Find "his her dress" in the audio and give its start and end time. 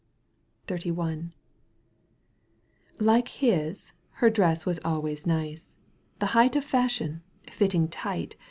3.27-4.65